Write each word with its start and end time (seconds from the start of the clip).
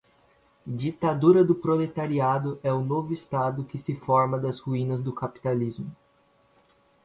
Ditadura 0.65 1.43
do 1.43 1.53
proletariado 1.53 2.57
é 2.63 2.73
o 2.73 2.81
novo 2.81 3.13
estado 3.13 3.63
que 3.63 3.77
se 3.77 3.93
forma 3.95 4.39
das 4.39 4.59
ruínas 4.59 5.03
do 5.03 5.13
capitalismo 5.13 5.95